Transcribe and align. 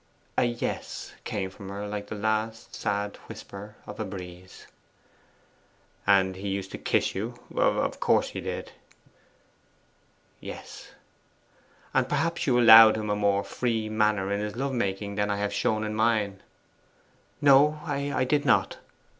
A 0.35 0.45
'yes' 0.45 1.13
came 1.25 1.51
from 1.51 1.69
her 1.69 1.87
like 1.87 2.07
the 2.07 2.15
last 2.15 2.73
sad 2.73 3.17
whisper 3.29 3.75
of 3.85 3.99
a 3.99 4.03
breeze. 4.03 4.65
'And 6.07 6.35
he 6.37 6.47
used 6.47 6.71
to 6.71 6.79
kiss 6.79 7.13
you 7.13 7.35
of 7.55 7.99
course 7.99 8.29
he 8.29 8.41
did.' 8.41 8.71
'Yes.' 10.39 10.87
'And 11.93 12.09
perhaps 12.09 12.47
you 12.47 12.59
allowed 12.59 12.97
him 12.97 13.11
a 13.11 13.15
more 13.15 13.43
free 13.43 13.89
manner 13.89 14.31
in 14.31 14.39
his 14.39 14.55
love 14.55 14.73
making 14.73 15.13
than 15.13 15.29
I 15.29 15.37
have 15.37 15.53
shown 15.53 15.83
in 15.83 15.93
mine.' 15.93 16.41
'No, 17.39 17.79
I 17.85 18.23
did 18.23 18.43
not. 18.43 18.77